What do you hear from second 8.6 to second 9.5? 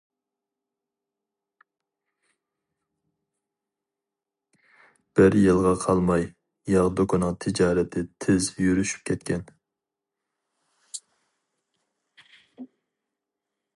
يۈرۈشۈپ كەتكەن.